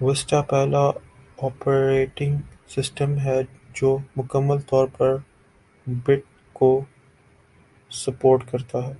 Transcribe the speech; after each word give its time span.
vista 0.00 0.40
پہلا 0.42 0.80
operating 1.38 2.36
system 2.68 3.16
ہے 3.18 3.40
جو 3.74 3.96
مکمل 4.16 4.60
طور 4.66 4.86
پر 4.88 5.16
بٹ 5.86 6.22
کو 6.56 6.70
سپورٹ 7.90 8.50
کرتا 8.50 8.86
ہے 8.86 8.92